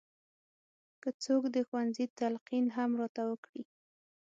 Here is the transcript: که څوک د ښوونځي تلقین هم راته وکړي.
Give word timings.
که 1.01 1.09
څوک 1.23 1.43
د 1.55 1.57
ښوونځي 1.67 2.05
تلقین 2.19 2.65
هم 2.77 2.91
راته 3.01 3.21
وکړي. 3.29 3.63